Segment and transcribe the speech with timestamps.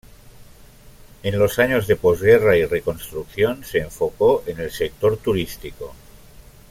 [1.21, 5.93] En los años de posguerra y reconstrucción, se enfocó en el sector turístico.